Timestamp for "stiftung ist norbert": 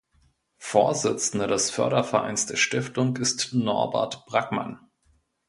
2.55-4.25